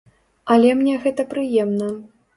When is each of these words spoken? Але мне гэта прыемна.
Але 0.55 0.71
мне 0.79 0.95
гэта 1.05 1.27
прыемна. 1.37 1.95